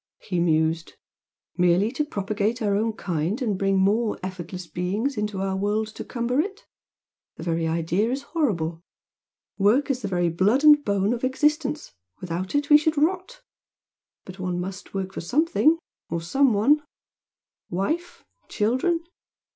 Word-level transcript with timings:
he 0.17 0.39
mused 0.39 0.93
"Merely 1.57 1.91
to 1.91 2.03
propagate 2.03 2.59
our 2.59 2.75
own 2.75 2.93
kind 2.93 3.39
and 3.39 3.55
bring 3.55 3.77
more 3.77 4.17
effortless 4.23 4.65
beings 4.65 5.15
into 5.15 5.37
the 5.37 5.55
world 5.55 5.89
to 5.89 6.03
cumber 6.03 6.39
it? 6.39 6.65
The 7.35 7.43
very 7.43 7.67
idea 7.67 8.09
is 8.09 8.23
horrible! 8.23 8.81
Work 9.59 9.91
is 9.91 10.01
the 10.01 10.07
very 10.07 10.29
blood 10.29 10.63
and 10.63 10.83
bone 10.83 11.13
of 11.13 11.23
existence 11.23 11.93
without 12.19 12.55
it 12.55 12.71
we 12.71 12.79
should 12.79 12.97
rot! 12.97 13.43
But 14.25 14.39
one 14.39 14.59
must 14.59 14.95
work 14.95 15.13
for 15.13 15.21
something 15.21 15.77
or 16.09 16.19
some 16.19 16.51
one 16.51 16.81
wife? 17.69 18.25
children? 18.49 19.03